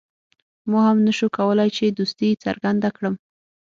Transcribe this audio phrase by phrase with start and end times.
[0.71, 3.15] ما هم نه شو کولای چې دوستي څرګنده کړم.